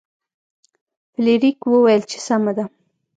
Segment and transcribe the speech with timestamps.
[1.13, 2.65] فلیریک وویل چې سمه ده.